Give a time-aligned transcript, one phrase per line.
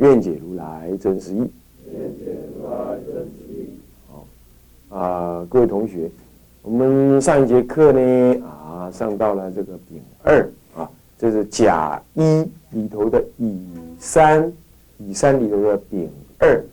[0.00, 1.50] 愿解如来真实义。
[4.08, 4.26] 好
[4.96, 6.10] 啊，各位同学，
[6.62, 13.62] 我们上一节课呢啊，上到了这个丙二啊，这是甲一里头的乙
[13.98, 14.50] 三，
[14.96, 16.64] 乙三里头的丙二。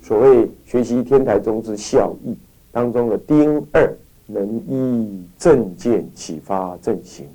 [0.00, 2.34] 所谓学习天台宗之效益
[2.72, 3.94] 当中的丁二，
[4.26, 7.28] 能依正见启发正行。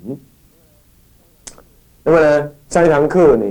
[2.02, 3.44] 那么呢，上一堂课呢，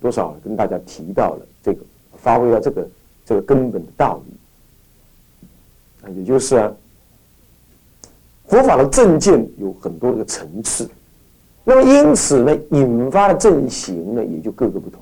[0.00, 1.78] 多少跟大家提到了这个，
[2.16, 2.88] 发挥了这个
[3.24, 6.72] 这个根本的道理，啊，也就是啊，
[8.46, 10.88] 佛法的正见有很多个层次，
[11.64, 15.00] 那么因此呢，引发的正行呢，也就各个不同。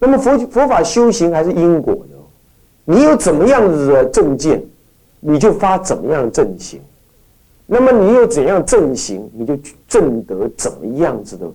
[0.00, 2.16] 那么佛佛法修行还是因果的。
[2.84, 4.64] 你有怎么样子的正见，
[5.20, 6.80] 你就发怎么样的正行；
[7.66, 11.46] 那么你有怎样正行，你就证得怎么样子的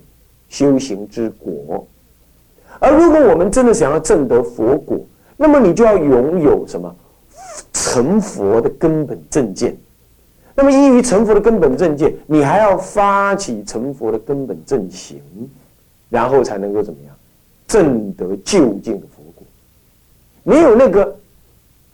[0.49, 1.87] 修行之果。
[2.83, 4.99] 而如果我们真的想要证得佛果，
[5.37, 6.93] 那么你就要拥有什么
[7.71, 9.75] 成佛的根本正见。
[10.53, 15.21] 那么依于成佛的根本正见，你还要发起成佛的根本正行，
[16.09, 17.15] 然后才能够怎么样
[17.67, 19.45] 证得究竟的佛果。
[20.43, 21.15] 没有那个。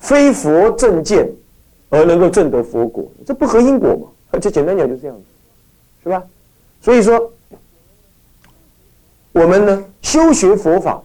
[0.02, 1.30] 非佛正见
[1.90, 4.08] 而能够证得佛果，这不合因果嘛？
[4.32, 5.24] 而且简单讲就是这样子，
[6.04, 6.24] 是吧？
[6.80, 7.30] 所以说，
[9.40, 11.02] 我们呢修学佛法，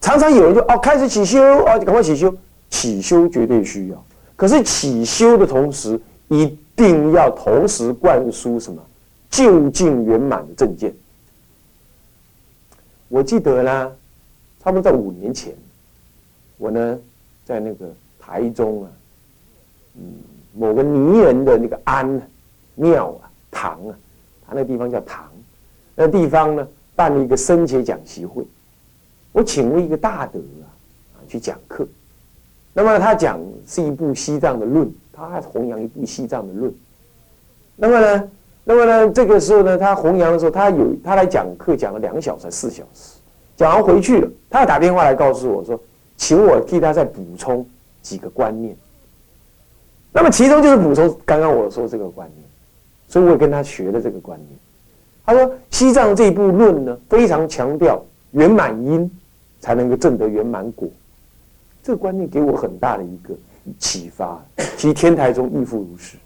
[0.00, 2.34] 常常有人就哦开始起修哦，赶快起修，
[2.70, 4.04] 起修绝对需要。
[4.34, 8.82] 可是起修的同时，一定要同时灌输什么
[9.30, 10.92] 究竟圆满的正见。
[13.08, 13.92] 我记得呢，
[14.64, 15.54] 差不多在五年前，
[16.58, 16.98] 我呢
[17.44, 17.88] 在那个。
[18.24, 18.90] 台中啊，
[19.96, 20.02] 嗯，
[20.54, 22.22] 某个泥人的那个庵
[22.76, 23.94] 庙啊堂啊，
[24.46, 25.28] 他那地方叫堂，
[25.96, 28.44] 那地方呢办了一个生前讲习会，
[29.32, 30.66] 我请了一个大德啊
[31.14, 31.86] 啊去讲课，
[32.72, 36.72] 那么他讲是一部西藏的论，他还弘扬一部西藏的论，
[37.76, 38.30] 那么呢，
[38.64, 43.18] 那么呢这个时候呢，他弘扬的时候，他有他来讲课讲了两小时四小时，
[43.56, 45.80] 讲完回去了，他打电话来告诉我说，
[46.16, 47.66] 请我替他再补充。
[48.02, 48.76] 几个观念，
[50.12, 52.44] 那么其中就是补充刚刚我说这个观念，
[53.06, 54.58] 所以我跟他学了这个观念。
[55.24, 59.10] 他说西藏这部论呢，非常强调圆满因
[59.60, 60.88] 才能够证得圆满果，
[61.82, 63.34] 这个观念给我很大的一个
[63.78, 64.44] 启发。
[64.76, 66.16] 其实天台宗亦复如是，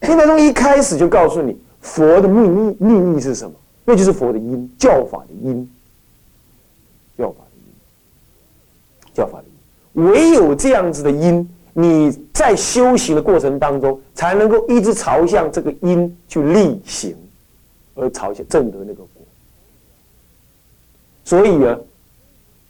[0.00, 3.54] 天台宗一开始就告诉你佛的秘密秘密是什么，
[3.84, 5.68] 那就是佛的因，教法的因，
[7.18, 10.04] 教法的因，教法的因。
[10.06, 17.14] 唯有这样子的因，你在修行的过程当中，才能够一直朝向这个因去力行，
[17.98, 19.08] 而朝向正德那个国。
[21.24, 21.78] 所以啊，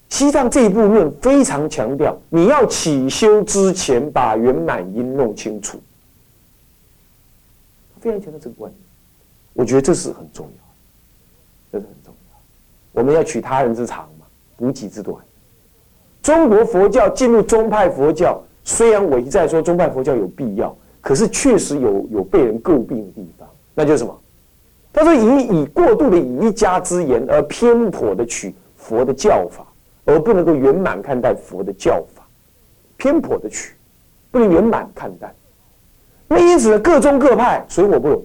[0.08, 5.78] 西藏这一部论非常强调，你要起修之前把圆满因弄清楚。
[8.00, 8.80] 非常强调这个观念，
[9.52, 10.62] 我觉得这是很重要，
[11.72, 13.00] 这是很重要。
[13.00, 15.16] 我们要取他人之长嘛，补己之短。
[16.22, 24.20] 中国佛教进入宗派佛教，虽然我一再说宗派佛教有必要，可是确实有有被人诟病的地方，那就是什么？
[24.98, 29.64] 他说以以过度的以一家之言而偏颇的取佛的教法，
[30.04, 32.26] 而不能够圆满看待佛的教法，
[32.96, 33.74] 偏颇的取，
[34.32, 35.32] 不能圆满看待。
[36.26, 38.20] 那因此，各宗各派水火不容。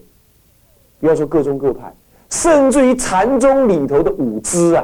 [0.99, 1.93] 不要说各宗各派，
[2.31, 4.83] 甚至于禅宗里头的五支啊，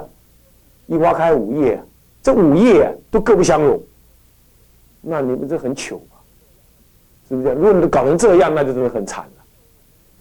[0.85, 1.83] 一花开五叶啊。
[2.21, 3.81] 这五叶啊都各不相容，
[5.01, 6.17] 那你们这很糗吧？
[7.27, 7.49] 是不是？
[7.55, 9.43] 如果你搞成这样，那就真的很惨了，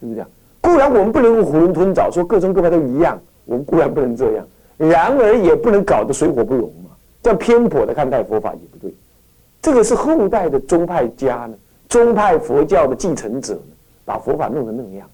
[0.01, 0.31] 是不是这样？
[0.69, 6.91] 固然我们不能囫囵吞枣，说各宗各派都一样，我们固然不能这样，然而也不能搞得水火不容嘛。
[7.23, 8.95] 这样偏颇的看待佛法也不对。
[9.63, 11.57] 这个是后代的宗派家呢，
[11.89, 13.61] 宗派佛教的继承者呢，
[14.05, 15.09] 把佛法弄得那样。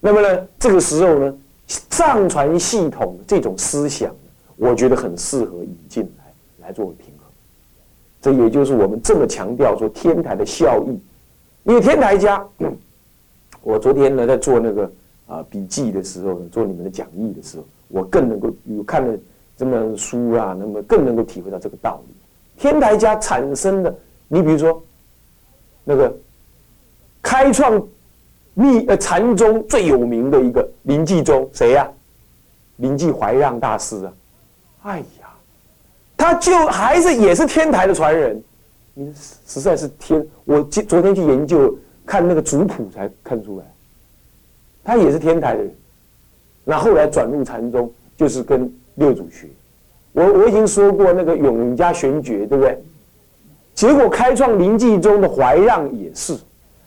[0.00, 1.34] 那么呢，这个时候呢，
[1.90, 4.10] 藏传系统这种思想。
[4.56, 7.26] 我觉得很适合引进来，来作为平衡。
[8.22, 10.98] 这也就是我们这么强调说天台的效益。
[11.64, 12.42] 因为天台家，
[13.62, 14.90] 我昨天呢在做那个
[15.26, 19.18] 啊笔记的时候，做你们的讲义的时候，我更能够有看了
[19.56, 22.14] 这么书啊，那么更能够体会到这个道理。
[22.56, 23.94] 天台家产生的，
[24.28, 24.82] 你比如说
[25.84, 26.14] 那个
[27.22, 27.82] 开创
[28.54, 31.88] 密呃禅宗最有名的一个临济宗，谁呀？
[32.76, 34.12] 临济怀让大师啊！
[34.84, 35.28] 哎呀，
[36.16, 38.42] 他就还是也是天台的传人，
[39.46, 40.26] 实在是天！
[40.46, 41.76] 我今昨天去研究
[42.10, 43.64] 看那个族谱才看出来，
[44.82, 45.72] 他也是天台的人。
[46.64, 49.46] 那后来转入禅宗，就是跟六祖学。
[50.10, 52.76] 我我已经说过那个永嘉玄觉，对不对？
[53.76, 56.36] 结果开创临济宗的怀让也是，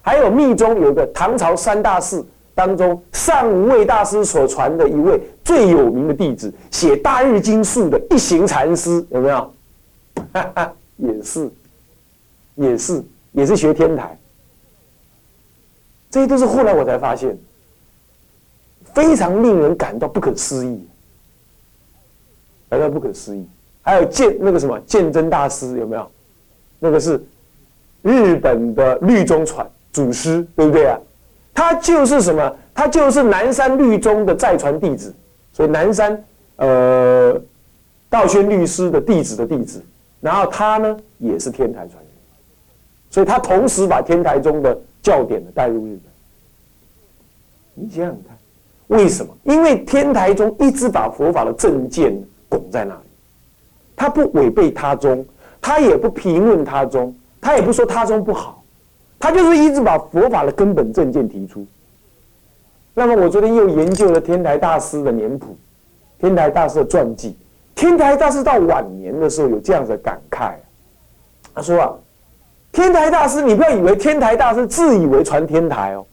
[0.02, 9.54] 还有密宗有个唐朝三大寺当中上无畏大师所传的一位最有名的弟子，写《大日经术》的一行禅师，有没有？
[10.34, 11.50] 哈 哈也是，
[12.56, 14.18] 也是，也是学天台。
[16.14, 17.36] 这些都是后来我才发现。
[18.94, 20.88] 非常令人感到不可思议，
[22.70, 23.44] 感到不可思议。
[23.82, 26.08] 还有鉴那个什么鉴真大师有没有？
[26.78, 27.20] 那个是
[28.04, 31.00] 日本的律宗传祖师，对不对啊？
[31.56, 32.56] 他就是什么？
[32.76, 35.12] 他就是南山律宗的再传弟子，
[35.52, 36.24] 所以南山
[36.58, 37.42] 呃
[38.12, 39.84] 道宣律师的弟子的弟子。
[40.22, 42.12] 然后他呢也是天台传人，
[43.10, 46.12] 所以他同时把天台中的教典的带入日本。
[47.76, 48.36] 你想想看。
[48.88, 49.36] 为什么？
[49.44, 52.14] 因为天台宗一直把佛法的正见
[52.50, 53.02] 拱在那里，
[53.96, 55.26] 他不违背他宗，
[55.62, 58.64] 他也不评论他宗，他也不说他宗不好，
[59.18, 61.66] 他就是一直把佛法的根本正见提出。
[62.94, 65.58] 那么我昨天又研究了天台大师的年谱，
[66.20, 67.36] 天台大师的传记。
[67.74, 70.54] 天台大师到晚年的时候有这样的感慨，
[71.56, 71.94] 他说啊，
[72.74, 76.06] 天台大师，你不要以为天台大师自以为传天台哦。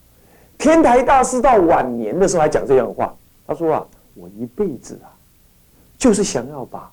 [0.59, 3.13] 天台大师到晚年的时候还讲这样的话，
[3.47, 5.09] 他说啊，我一辈子啊，
[5.97, 6.93] 就是想要把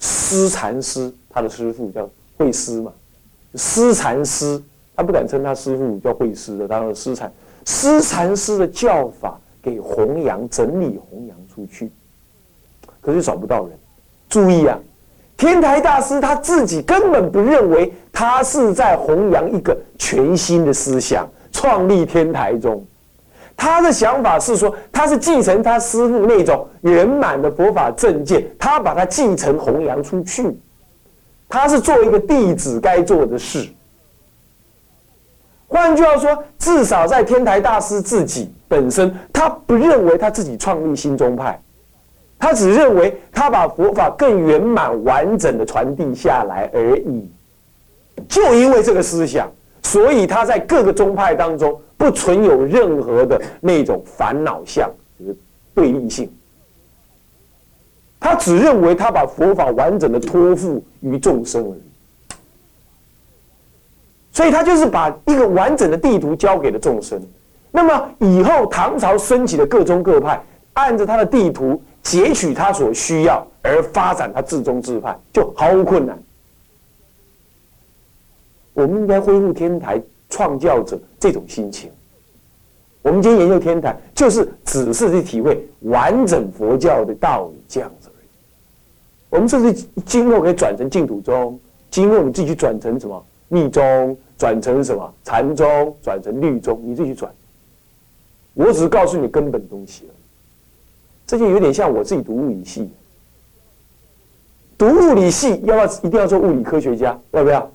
[0.00, 2.92] 师禅师，他的师傅叫慧师嘛，
[3.54, 4.60] 师禅师，
[4.96, 7.32] 他不敢称他师傅叫慧师的，他说师禅，
[7.64, 11.88] 师禅师的教法给弘扬，整理弘扬出去，
[13.00, 13.78] 可是找不到人。
[14.28, 14.76] 注意啊，
[15.36, 21.24] 天台大师他自己根本不认为他是在弘扬一个全新的思想。
[21.52, 22.84] 创立天台宗，
[23.56, 30.56] 他的想法是说，他是继承他师父那种圆满的佛法正见，他把它继承弘扬出去，
[31.48, 33.68] 他是做一个弟子该做的事。
[35.68, 41.60] 换句话说，至少在天台大师自己本身，他不认为他自己创立新宗派，
[42.36, 47.30] 他只认为他把佛法更圆满完整的传递下来而已。
[48.28, 49.50] 就因为这个思想。
[49.80, 55.34] 所以他在各个宗派当中不存有任何的那种烦恼相，就是
[55.74, 56.30] 对立性。
[58.20, 62.34] 他只认为他把佛法完整的托付于众生而已。
[64.30, 67.18] 所以他就是把一个完整的地图交给了众生。
[67.70, 70.42] 那么以后唐朝升起的各宗各派，
[70.74, 76.18] 按着他的地图截取他所需要而发展他自宗自派，就毫无困难。
[78.78, 81.90] 我们应该恢复天台创教者这种心情。
[83.02, 88.28] 我们今天研究天台，就是只是去体会完整佛教的道理这样子而已。
[89.30, 91.58] 我们甚至今后可以转成净土宗，
[91.90, 97.32] 今后你自己转成什么密宗，转成什么禅宗，转成律宗，你自己转。
[98.54, 100.14] 我只是告诉你根本东西了。
[101.26, 102.88] 这就有点像我自己读物理系，
[104.76, 107.18] 读物理系要不要一定要做物理科学家？
[107.32, 107.68] 要不要？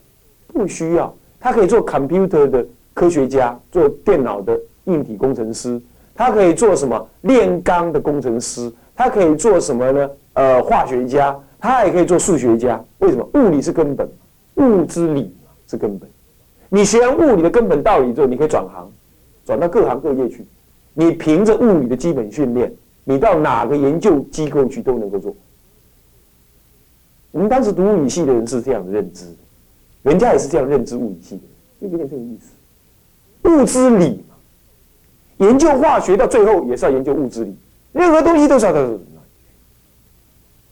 [0.54, 5.82] 不需要，他可以做 computer 的科学家，做电脑的硬体工程师，
[6.16, 10.10] 他可以做什么炼钢的工程师，他可以做什么呢？
[10.34, 12.84] 呃，化学家，他也可以做数学家。
[13.00, 13.28] 为什么？
[13.34, 14.08] 物理是根本，
[14.56, 15.36] 物之理
[15.68, 16.10] 是根本。
[16.70, 18.92] 你学完物理的根本道理之后，你可以转行，
[19.46, 20.46] 转到各行各业去。
[20.94, 22.72] 你凭着物理的基本训练，
[23.04, 25.36] 你到哪个研究机构去都能够做。
[27.32, 29.26] 我们当时读物理系的人是这样的认知。
[30.04, 31.42] 人家也是这样认知物理系的，
[31.82, 33.50] 就有点这个意思。
[33.50, 34.36] 物之理嘛，
[35.46, 37.56] 研究化学到最后也是要研究物质理，
[37.92, 38.98] 任何东西都是要到那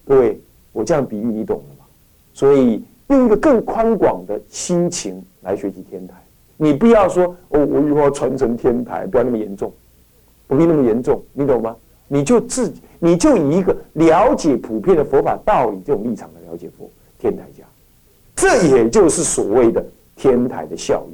[0.05, 0.39] 各位，
[0.71, 1.85] 我这样比喻你懂了吗？
[2.33, 6.15] 所以用一个更宽广的心情来学习天台，
[6.57, 9.71] 你不要说哦，我以后要传承天台，不要那么严重，
[10.47, 11.75] 不必那么严重，你懂吗？
[12.07, 17.60] 你就自己，你就以一个了解普遍的佛法道理这种立场来了解佛天台家。
[18.41, 21.13] 这也就是所谓的天台的效益，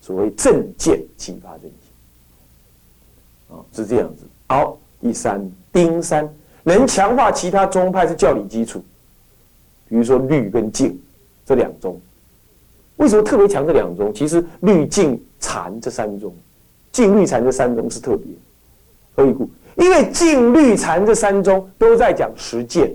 [0.00, 4.24] 所谓正见启发正见，啊，是这样子。
[4.48, 6.26] 好，第三丁三，
[6.62, 8.82] 能强化其他宗派是教理基础。
[9.86, 10.98] 比如说律跟净
[11.44, 12.00] 这两宗，
[12.96, 14.10] 为什么特别强这两宗？
[14.14, 16.34] 其实律、净、禅这三宗，
[16.90, 18.26] 净、律、禅这三宗是特别。
[19.14, 19.46] 何以故？
[19.76, 22.90] 因为净、律、禅这三宗都在讲实践。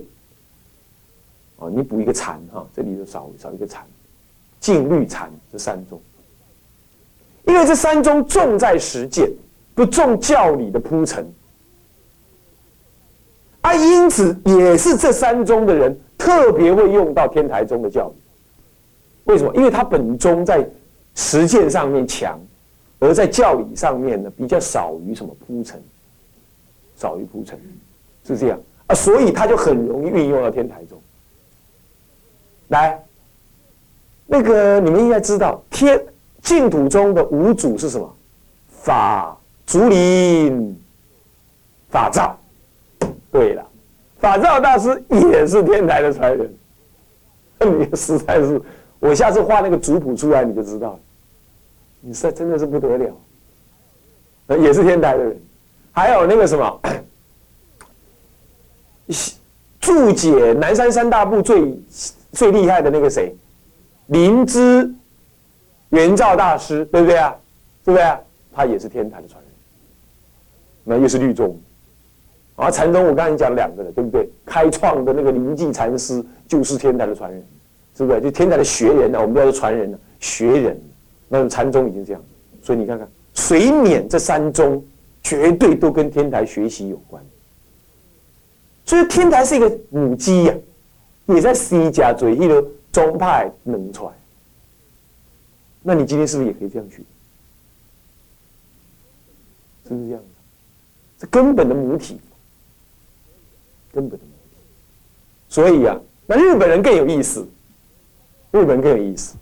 [1.58, 3.84] 啊，你补一个禅哈，这里就少少一个禅。
[4.60, 6.00] 净、律、禅这三宗，
[7.46, 9.30] 因为这三宗重在实践，
[9.72, 11.24] 不重教理的铺陈。
[13.60, 18.14] 啊，因此也是这三宗的人特别会用到天台宗的教理。
[19.24, 19.54] 为什么？
[19.54, 20.68] 因为他本宗在
[21.14, 22.40] 实践上面强，
[22.98, 25.80] 而在教理上面呢比较少于什么铺陈，
[26.96, 27.56] 少于铺陈，
[28.24, 31.00] 是这样啊，所以他就很容易运用到天台宗。
[32.68, 33.02] 来，
[34.26, 36.00] 那个你们应该知道，天
[36.42, 38.16] 净土中的五祖是什么？
[38.82, 40.78] 法、竹林、
[41.90, 42.38] 法照。
[43.30, 43.66] 对了，
[44.18, 46.54] 法照大师也是天台的传人。
[47.60, 48.60] 你实在是，
[48.98, 50.98] 我下次画那个族谱出来你就知道了。
[52.00, 53.14] 你是真的是不得了，
[54.56, 55.40] 也是天台的人。
[55.92, 56.80] 还有那个什么，
[59.80, 61.78] 注解南山三大部最
[62.32, 63.34] 最厉害的那个谁，
[64.06, 64.92] 灵芝
[65.90, 67.34] 圆照大师，对不对啊？
[67.84, 68.16] 对不对？
[68.52, 69.52] 他也是天台的传人，
[70.84, 71.58] 那又是律宗。
[72.56, 74.28] 啊，禅宗我刚才讲两个了，对不对？
[74.44, 77.42] 开创的那个灵济禅师就是天台的传人，
[77.96, 78.20] 是不是？
[78.20, 79.20] 就天台的学人呢？
[79.20, 80.80] 我们叫做传人呢，学人。
[81.28, 82.22] 那禅宗已经这样，
[82.62, 84.84] 所以你看看水碾这三宗，
[85.22, 87.22] 绝对都跟天台学习有关。
[88.84, 90.54] 所以天台是一个母鸡呀，
[91.28, 94.12] 也在西家嘴一个宗派能传。
[95.82, 96.96] 那你今天是不是也可以这样去？
[99.86, 100.28] 是不是这样的？
[101.18, 102.20] 这根本的母体。
[103.90, 104.56] 根本的问题，
[105.48, 107.48] 所以啊，那日本人更有意思。
[108.50, 109.34] 日本更有意思。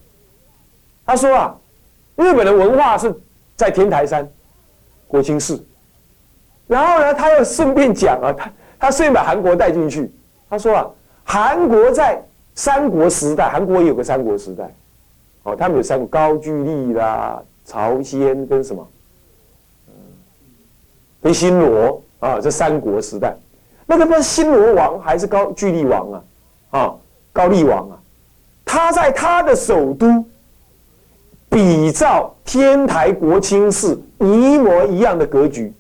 [1.04, 1.58] 他说啊，
[2.14, 3.12] 日本的文化是
[3.56, 4.26] 在天台山、
[5.08, 5.62] 国清寺，
[6.68, 10.10] 然后呢，他又顺便讲啊，他他顺便把韩国带进去。
[10.48, 10.90] 他说啊，
[11.28, 12.22] 韩国在
[12.54, 14.72] 三国时代，韩国也有个三国时代，
[15.42, 18.88] 哦，他们有三个高句丽啦、朝鲜跟什么，
[21.20, 23.36] 跟新罗啊，这三国时代。
[23.86, 26.24] 那个不是新罗王还是高句丽王啊？
[26.70, 26.94] 啊，
[27.32, 27.98] 高丽王啊，
[28.64, 30.24] 他在他的首都，
[31.48, 35.72] 比照天台国清寺一模一样的格局，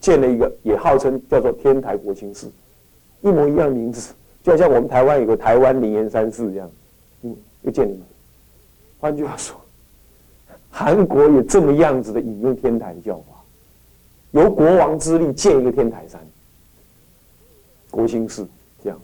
[0.00, 2.50] 建了一个，也号称叫做天台国清寺，
[3.20, 6.70] 一模一样名字，就好像我们台湾有个台湾灵岩山寺这样，
[7.22, 7.96] 嗯，又建了。
[9.00, 9.56] 换句话说，
[10.70, 13.42] 韩国有这么样子的引用天台的教法，
[14.32, 16.20] 由国王之力建一个天台山。
[17.90, 18.46] 国兴寺
[18.84, 19.00] 这样，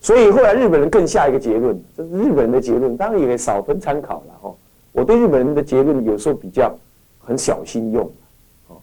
[0.00, 4.54] 所以后来日本人更下一个结论，这是日本人的结论，当然也少分参考了哈。
[4.92, 6.76] 我对日本人的结论有时候比较
[7.18, 8.10] 很小心用，
[8.68, 8.76] 哦，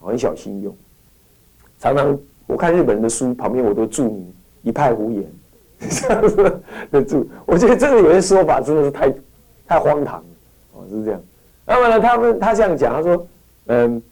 [0.00, 0.76] 很小心用，
[1.78, 2.18] 常常
[2.52, 5.24] 我看日本人的书旁边我都注明一派胡言，
[5.90, 9.12] 这样子的注，我觉得这个有些说法真的是太
[9.66, 10.24] 太荒唐了，
[10.74, 11.20] 哦，是这样。
[11.64, 13.26] 那么呢，他们他这样讲，他说，
[13.66, 14.02] 嗯，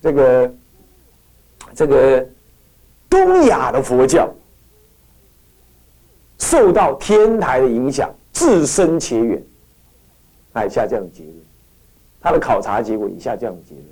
[0.00, 0.54] 这个
[1.74, 2.26] 这个。
[3.12, 4.32] 东亚的佛教
[6.38, 9.42] 受到天台的影响，自深且远。
[10.54, 11.36] 哎，下这样的结论，
[12.22, 13.84] 他的考察结果以下这样的结论。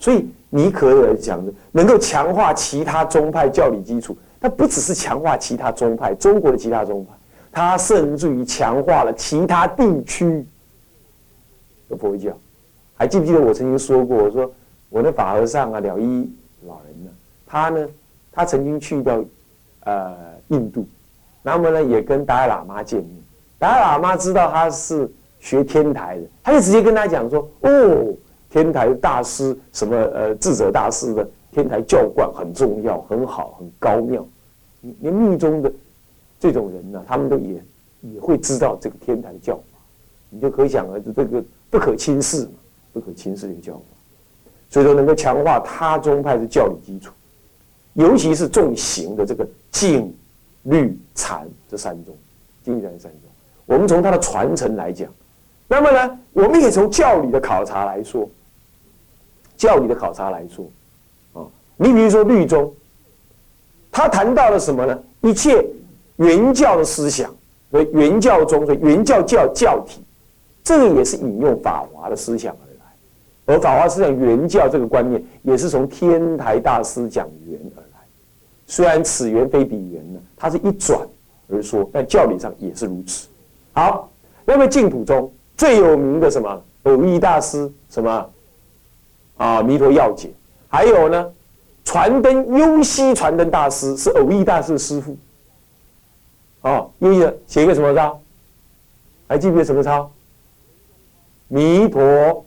[0.00, 7.12] 所以尼可尔讲的，能够强化其他宗派教理基础，它不只是强化其他宗派，中国的其他宗派，
[7.50, 10.46] 它甚至于强化了其他地区
[11.88, 12.30] 的佛教。
[12.94, 14.52] 还记不记得我曾经说过，我说
[14.90, 16.30] 我的法和尚啊，了一
[16.66, 17.10] 老人呢，
[17.46, 17.88] 他呢？
[18.34, 19.22] 他曾经去到，
[19.84, 20.14] 呃，
[20.48, 20.86] 印度，
[21.42, 23.10] 那么呢，也跟达赖喇嘛见面。
[23.58, 25.06] 达赖喇嘛知道他是
[25.38, 28.14] 学天台的，他就直接跟他讲说：“哦，
[28.52, 34.22] 天台大师什么呃智者大师的天台教观很重要，很好，很高妙。
[35.00, 35.72] 连密宗的
[36.38, 37.64] 这种人呢，他们都也
[38.02, 39.62] 也会知道这个天台教法。
[40.28, 42.52] 你就可想而知，这个不可轻视嘛，
[42.92, 43.80] 不可轻视的一个教法。
[44.68, 47.10] 所以说，能够强化他宗派的教理基础。”
[47.94, 50.14] 尤其是重行的这个净、
[50.64, 52.14] 律、禅这三宗，
[52.62, 53.20] 净禅三宗。
[53.66, 55.10] 我们从它的传承来讲，
[55.68, 58.28] 那么呢，我们也从教理的考察来说，
[59.62, 60.66] 教理的考察来说，
[61.34, 62.74] 啊，你比如说律宗，
[63.92, 64.98] 他谈到了什么呢？
[65.20, 65.64] 一切
[66.16, 67.32] 原教的思想，
[67.70, 70.02] 所以原教中的原教教教体，
[70.64, 78.00] 这个也是引用法华的思想而来，而法华思想原教这个观念，也是从天台大师讲源而来。
[78.66, 80.98] 虽然此缘非彼缘呢，它是一转
[81.48, 83.28] 而说，但教理上也是如此。
[83.74, 84.10] 好，
[84.44, 88.28] 那么净土中最有名的什么偶益大师什么
[89.42, 90.30] 啊弥陀要解，
[90.68, 91.32] 还有呢
[91.84, 95.16] 传灯幽西传灯大师是偶益大师的师傅。
[96.60, 98.20] 哦，幽西写一个什么抄？
[99.26, 100.08] 还记不记得什么抄？
[101.48, 102.44] 弥陀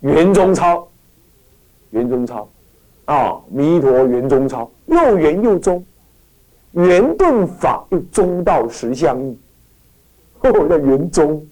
[0.00, 0.88] 圆中抄，
[1.90, 2.48] 圆中抄
[3.04, 5.84] 啊，弥陀圆中抄，又圆又中，
[6.72, 9.38] 圆顿法又中道实相义。
[10.40, 11.46] 哦，叫圆中，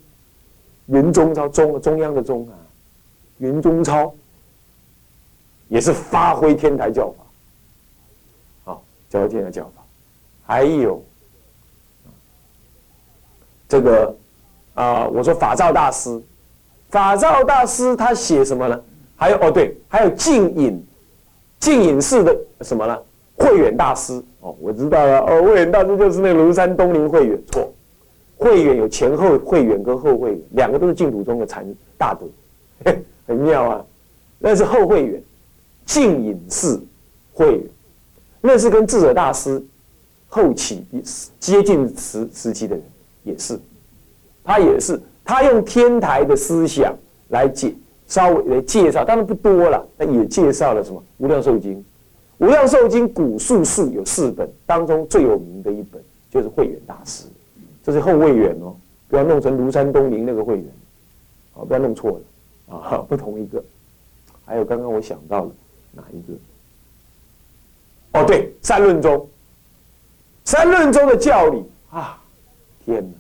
[0.87, 2.57] 圆中抄中中央的中啊，
[3.37, 4.15] 圆中抄
[5.69, 7.25] 也是发挥天台教法，
[8.65, 9.83] 好，教天台教法，
[10.45, 11.03] 还有
[13.69, 14.15] 这个
[14.75, 16.21] 啊，我说法照大师，
[16.91, 18.81] 法照大师他写什么呢？
[19.17, 20.87] 还有哦，对，还有净隐，
[21.61, 22.99] 净隐寺的什么呢？
[23.37, 27.73] 慧远大师哦，我知道了哦，慧远大师就是那个庐山东林慧远，错。
[28.37, 31.67] 慧远有前后慧远跟后慧远，两个都是净土中的禅
[31.99, 32.93] 大德，
[33.27, 33.85] 很妙啊。
[34.39, 35.23] 那是后慧远，
[35.89, 36.79] 净隐寺
[37.33, 37.63] 慧远，
[38.43, 39.61] 那是跟智者大师
[40.29, 40.85] 后期
[41.41, 42.85] 接近时时期的人，
[43.25, 43.59] 也是，
[44.45, 46.95] 他也是，他用天台的思想
[47.31, 47.75] 来解，
[48.07, 51.75] 稍微来介绍，当然不多了，那也介绍了什么《无量寿经》。
[52.37, 57.25] 《无量寿经》古述述有四本，当中最有名的一本就是慧远大师。
[57.83, 58.77] 这是后慧远哦，
[59.09, 60.67] 不要弄成庐山东林那个会员，
[61.55, 63.65] 好，不要弄错了啊， 不同一个。
[64.45, 65.51] 还有刚刚我想到了
[65.99, 66.33] 哪一个？
[68.19, 69.29] 哦，对，三论中，
[70.45, 72.19] 三论中的教理啊，
[72.85, 73.17] 天哪！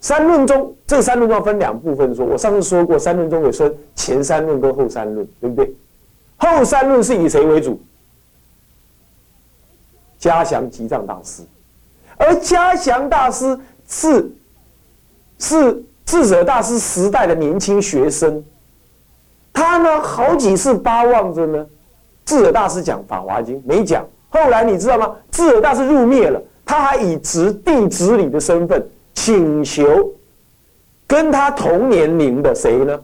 [0.00, 5.74] 三论中这三论中分两部分说，我上次说过，三论中有分前三论跟后三论，对不对？
[6.36, 7.80] 后三论是以谁为主？
[10.18, 11.42] 嘉祥吉藏大师，
[12.18, 13.58] 而嘉祥大师。
[13.88, 14.32] 是
[15.38, 18.42] 是智者大师时代的年轻学生，
[19.52, 21.66] 他呢好几次巴望着呢，
[22.24, 24.06] 智者大师讲《法华经》没讲。
[24.28, 25.14] 后来你知道吗？
[25.30, 30.10] 智者大师入灭了，他还以执弟子礼的身份请求
[31.06, 32.98] 跟他同年龄的谁呢？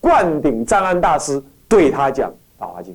[0.00, 2.94] 灌顶藏安大师对他讲《法华经》，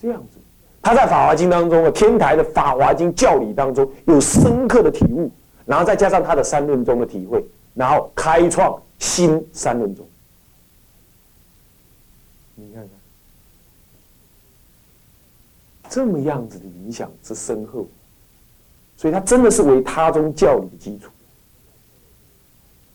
[0.00, 0.38] 这样子。
[0.82, 5.30] 他在《法华经》当中啊，天台的《法华经》教理当中有深刻的体悟，
[5.66, 10.06] 然后再加上他的三论中的体会，然后开创新三论中。
[12.54, 12.90] 你看看，
[15.90, 17.86] 这么样子的影响之深厚，
[18.96, 21.10] 所以他真的是为他宗教理的基础。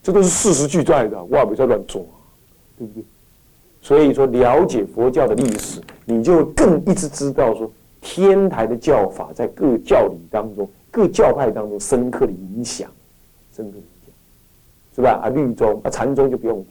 [0.02, 2.06] 这都是事实俱在的，哇，不要乱说，
[2.78, 3.04] 对不对？
[3.82, 12.90] 所以说，了解佛教的历史，你就更一直知道说，天台的教法在各教理当中、各教派当中深刻的影响，
[13.56, 14.14] 深刻影响，
[14.96, 15.20] 是吧？
[15.24, 16.70] 啊，律宗啊，禅宗就不用提，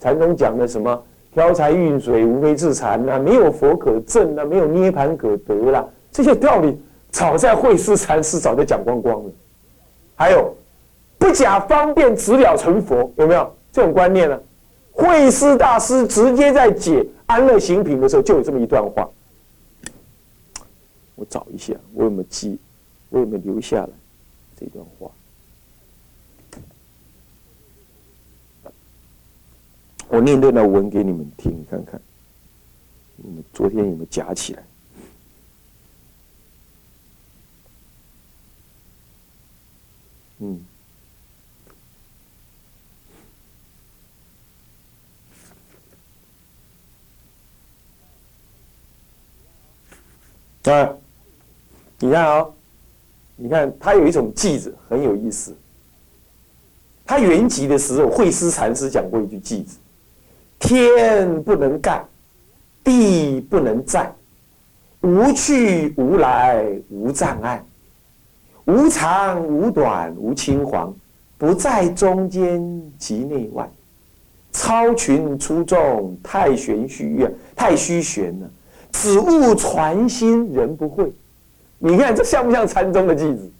[0.00, 1.02] 禅宗讲的什么
[1.34, 9.30] 挑柴运水，无非自残呐，没有佛可证呐，没有涅盘可得啦，这些道理早在慧思禅师早就讲光光了。
[10.14, 10.54] 还有，
[11.18, 14.40] 不假方便，直了成佛，有没有这种观念呢？
[14.92, 19.08] 慧思大师直接在解《安乐行品》的时候，就有这么一段话。
[21.16, 22.56] 我找一下，我有没有记？
[23.10, 23.88] 我有没有留下来
[24.58, 25.10] 这段话？
[30.08, 32.00] 我念这段文给你们听，看看
[33.16, 34.62] 你们昨天有没有夹起来？
[40.38, 40.64] 嗯。
[50.64, 50.96] 啊，
[51.98, 52.46] 你看啊，
[53.36, 55.54] 你看他有一种句子很有意思。
[57.04, 59.76] 他原籍的时候，慧思禅师讲过一句句子
[60.64, 62.02] ：“天不能盖，
[62.82, 64.10] 地不能载，
[65.02, 67.62] 无去无来无障碍，
[68.64, 70.96] 无长无短无青黄，
[71.36, 73.70] 不在中间及内外，
[74.52, 78.50] 超群出众太玄虚啊，太虚玄了。”
[78.90, 81.12] 此物传心人不会，
[81.78, 83.50] 你看这像不像禅宗的句子？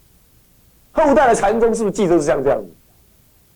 [0.91, 2.67] 后代的禅宗是不是记都是像这样子？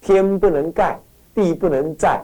[0.02, 1.00] 天不能盖，
[1.34, 2.22] 地不能载，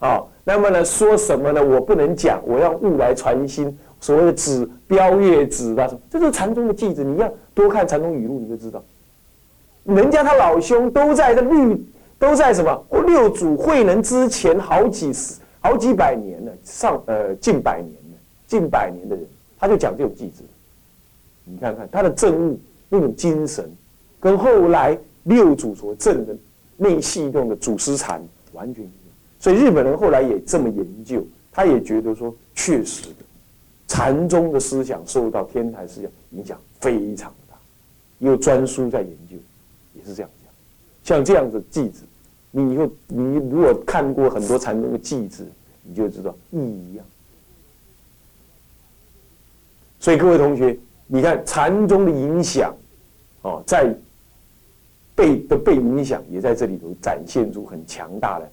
[0.00, 1.64] 啊，那么呢说什么呢？
[1.64, 3.78] 我不能讲，我要物来传心。
[4.00, 7.04] 所谓的指标月指啊什么，这是禅宗的句子。
[7.04, 8.82] 你要多看禅宗语录，你就知道，
[9.84, 11.84] 人家他老兄都在这律，
[12.18, 18.18] 都在什么六祖慧能之前好几十、好几百年了，上呃近百年了。
[18.46, 19.24] 近百年的人，
[19.58, 20.42] 他就讲这种句子。
[21.44, 22.58] 你看看他的政务
[22.88, 23.70] 那种精神，
[24.18, 26.34] 跟后来六祖所证的
[26.78, 28.22] 内系统的祖师禅
[28.54, 28.90] 完全。
[29.40, 33.24] 所以日本人后来也这么研究，他也觉得说，确实的，
[33.88, 37.56] 禅宗的思想受到天台思想影响非常大，
[38.18, 39.36] 有专书在研究，
[39.94, 40.52] 也是这样讲。
[41.02, 42.02] 像这样的句子，
[42.50, 45.46] 你以后你如果看过很多禅宗的句子，
[45.82, 47.06] 你就知道意义一样。
[49.98, 52.74] 所以各位同学，你看禅宗的影响，
[53.40, 53.94] 哦，在
[55.14, 58.50] 被的被影响，也在这里头展现出很强大的，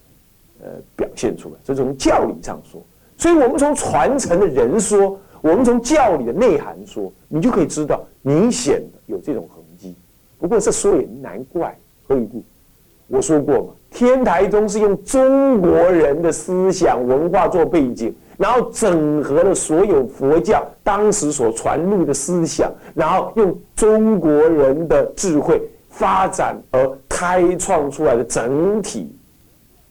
[0.61, 1.55] 呃，表现出来。
[1.63, 2.81] 这从教理上说，
[3.17, 9.95] 所以我们从传承的人说，我们从教理的内涵说，你就可以知道明显的有这种痕迹。
[10.39, 12.43] 不过这说也难怪，何以故？
[13.07, 18.13] 我说过嘛，天台宗是用中国人的思想文化做背景。
[18.37, 29.11] 然后整合了所有佛教当时所传入的思想，然后用中国人的智慧发展而开创出来的整体、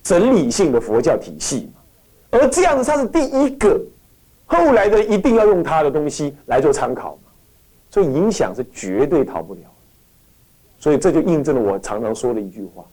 [0.06, 1.68] 整理性的佛教体系。
[2.30, 3.80] 而这样子，他是第一个，
[4.44, 7.18] 后来的一定要用他的东西来做参考。
[7.90, 9.60] 所以影响是绝对逃不了。
[10.78, 12.84] 所以这就印证了我常常说的一句话：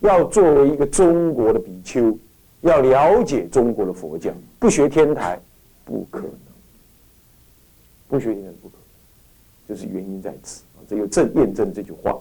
[0.00, 2.16] 要作为一个中国的比丘。
[2.62, 5.38] 要了解中国的佛教，不学天台
[5.84, 6.30] 不可能，
[8.08, 8.74] 不学天台不可
[9.68, 10.62] 能，就是原因在此。
[10.88, 12.18] 这又证验证这句话。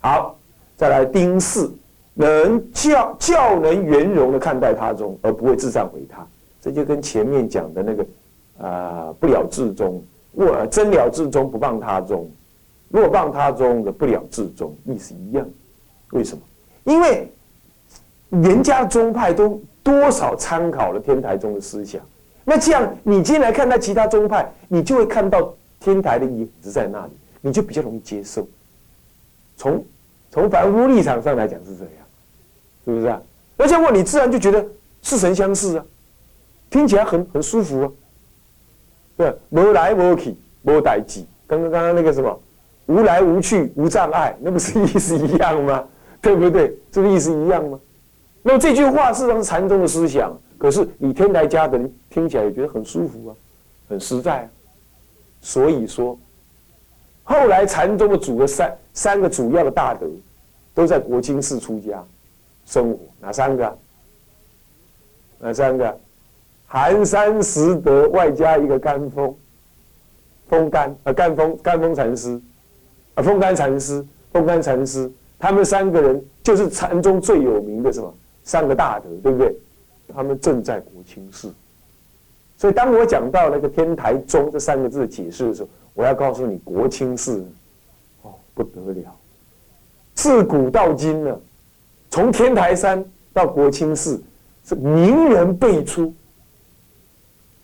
[0.00, 0.36] 好，
[0.76, 1.72] 再来丁四，
[2.16, 6.26] 能教教能圆融的看待他中，而不会自赞毁他。
[6.60, 8.06] 这就跟前面讲的那个
[8.58, 10.02] 啊，不了至中，
[10.32, 12.26] 若真了至中，不谤他中；
[12.88, 15.46] 若谤他中的不了至中，意思一样。
[16.10, 16.42] 为什么？
[16.82, 17.30] 因为。
[18.28, 22.02] 人家宗派都多少参考了天台宗的思想，
[22.44, 28.46] 那这样你进来看待其他宗派，你就会看到天台的影子在那里，你就比较容易接受。
[29.56, 29.82] 从
[30.28, 32.05] 从凡夫立场上来讲是这样，
[32.86, 33.20] 是不是啊？
[33.58, 34.64] 而且问你自然就觉得
[35.02, 35.84] 似曾相识啊，
[36.70, 37.90] 听起来很很舒服啊。
[39.16, 42.40] 对，无来无去无代际，刚刚刚刚那个什么，
[42.86, 45.84] 无来无去无障碍，那不是意思一样吗？
[46.22, 46.74] 对不对？
[46.92, 47.78] 这个意思一样吗？
[48.42, 53.34] 那么这句话事实上是禅宗的思想，可是你天台家的人听起来也觉得很舒服啊，
[53.88, 54.48] 很实在啊。
[55.40, 56.18] 所以说，
[57.24, 60.06] 后来禅宗的主的三三个主要的大德，
[60.74, 62.04] 都在国清寺出家
[62.66, 62.98] 生活。
[63.18, 63.78] 哪三个？
[65.38, 65.98] 哪三个？
[66.66, 69.34] 寒山拾得，外加一个甘风，
[70.48, 72.38] 风干啊，甘风甘风禅师
[73.14, 78.12] 啊，风干禅师，风干禅师，他们三个人就是禅宗最有名的什么？
[78.44, 79.56] 三个大德，对不对？
[80.14, 81.52] 他们正在国清寺，
[82.56, 87.44] 所以当我讲到那个天台宗这三个字的解释的时候，我要告诉你，国清寺，
[88.22, 89.12] 哦，不得了，
[90.14, 91.40] 自古到今呢，
[92.10, 94.22] 从天台山到国清寺，
[94.64, 96.14] 是名人辈出。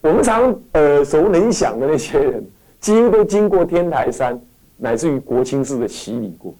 [0.00, 2.44] 我们常耳熟能详的那些人，
[2.80, 4.40] 几乎都经过天台山，
[4.76, 6.54] 乃至于国清寺的洗礼过，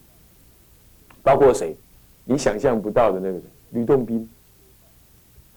[1.23, 1.77] 包括谁？
[2.25, 3.42] 你想象不到的那个人。
[3.71, 4.29] 吕洞宾，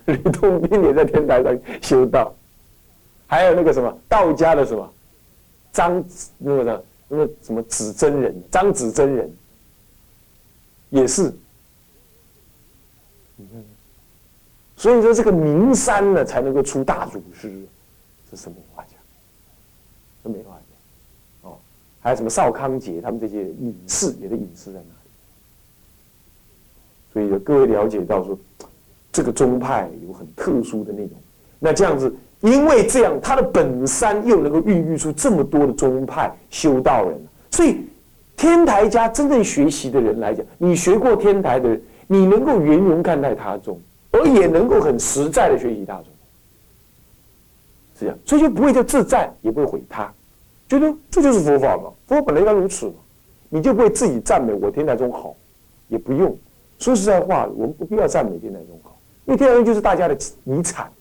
[0.06, 2.34] 吕洞宾也在天台上修道，
[3.28, 4.94] 还有那个什么道家的什么
[5.74, 6.04] 张
[6.38, 9.32] 那个的那个什么子真人，张子真人
[10.90, 11.32] 也是，
[14.78, 17.52] 所以说这个名山呢才能够出大祖师，
[18.30, 19.00] 这什么话讲？
[20.24, 21.58] 这没话讲哦。
[22.02, 24.89] 还有什么邵康节他们这些隐士也是隐士在哪里？
[27.13, 28.38] 所以各位了解到说，
[29.12, 31.12] 这个宗派有很特殊的内容。
[31.58, 37.17] 那这样子，因为这样，它的本山又能够孕育出这么多的宗派修道人，
[37.50, 37.78] 所以
[38.36, 43.80] 天台家真正学习的人来讲，你学过天台的人，你能够圆融看待他宗，
[44.12, 46.06] 而也能够很实在的学习大宗，
[47.98, 50.13] 是这样，所以就不会叫自在，也不会毁他，
[50.70, 52.94] 觉得这就是佛法嘛，佛本来应该如此嘛，
[53.50, 55.36] 你就不会自己赞美我天台宗好，
[55.88, 56.36] 也不用。
[56.78, 60.91] 说实在话，我们不必要赞美天台宗好，因为天台宗就是大家的遗产，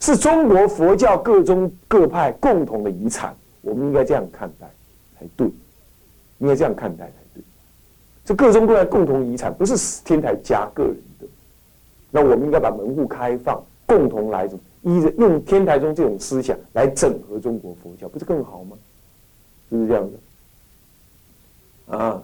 [0.00, 4.66] 是中国佛教各宗各派共同的遗产，我们应该这样看待
[5.18, 5.46] 才对，
[6.38, 7.08] 应该这样看待。
[8.34, 11.26] 各宗各派共同遗产不是天台家个人的，
[12.10, 14.48] 那我们应该把门户开放，共同来
[14.82, 18.76] 依着用天台宗这种思想来整合中国佛教，不是更好吗？
[19.68, 20.10] 是不是这样
[21.86, 21.96] 的？
[21.96, 22.22] 啊？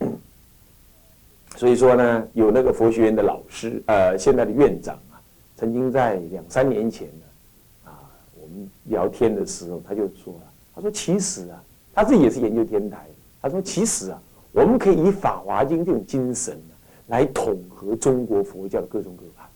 [1.56, 5.18] 所以说呢，有那个佛学院的老师，呃，现在的院长啊，
[5.56, 7.98] 曾经在两三年前呢，啊，
[8.40, 11.60] 我们聊天的时候，他就说了，他说其实啊，
[11.94, 13.06] 他自己也是研究天台，
[13.42, 14.22] 他说其实啊，
[14.58, 16.60] 我们可以以《法华经》这种精神，
[17.06, 19.48] 来统合中国佛教的各种各派，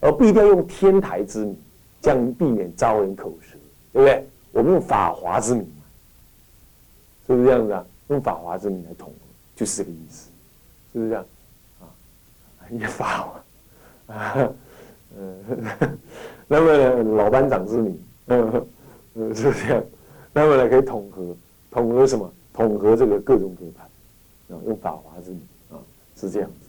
[0.00, 1.56] 而不一定要用天台之名，
[2.02, 3.56] 这样避免招人口舌，
[3.92, 4.26] 对不对？
[4.50, 5.84] 我们用法华之名嘛，
[7.28, 7.86] 是不是这样子啊？
[8.08, 9.14] 用法华之名来统合，
[9.54, 10.28] 就是这个意思，
[10.92, 11.24] 是不是这样？
[11.80, 11.86] 啊，
[12.72, 13.32] 一法
[14.08, 14.52] 华，啊，
[15.16, 15.36] 嗯。
[16.48, 18.66] 那么，老班长之名，嗯，
[19.14, 19.84] 嗯，是这样。
[20.32, 21.36] 那么呢，可以统合，
[21.70, 22.28] 统合什么？
[22.52, 23.88] 统合这个各种各派，
[24.66, 25.76] 用法华之名，啊，
[26.16, 26.68] 是这样子。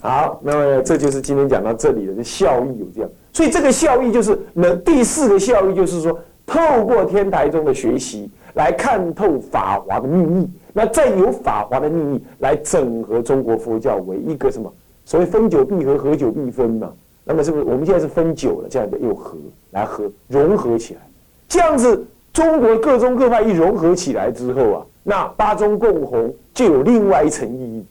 [0.00, 3.10] 好，那么这就是今天讲到这里的效益有这样。
[3.32, 14.72] 所以这个效益就是那第四个效益就是说，透过天台中的学习来看透法华的秘密，那再由法华的秘密来整合中国佛教为一个什么？
[15.06, 16.92] 所谓分久必合，合久必分嘛。
[17.24, 19.38] 那么是不是我们现在是分久了，这样的又合
[19.70, 21.00] 来合融合起来，
[21.48, 27.86] 这样子中国各宗各派一融合起来之后啊，那八宗共弘就有另外一层意义，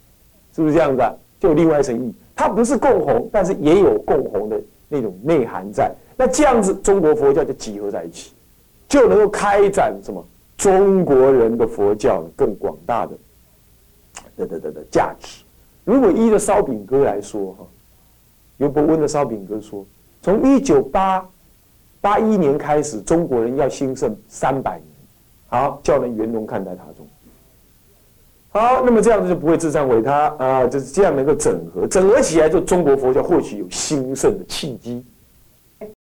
[0.54, 1.02] 是不是这样子？
[1.40, 5.90] 就有另外一层意义，它不是共弘，但是也有共弘的那种内涵在。
[6.18, 8.34] 那这样子中国佛教就集合在一起，
[8.90, 10.22] 就能够开展什么
[10.58, 13.12] 中国人的佛教更广大的
[14.36, 15.44] 的的的的价值。
[15.86, 17.66] 如果依着烧饼哥来说哈。
[18.58, 19.84] 刘伯温的烧饼哥说
[20.22, 21.28] ：“从一九八
[22.00, 24.88] 八一年开始，中国人要兴盛三百年，
[25.54, 27.08] 好叫人圆融看待他中。
[28.50, 35.06] 好，那么这样子就不会自赞毁他啊，就是这样能够整合，整合起来，就中国佛教或许有兴盛的契机。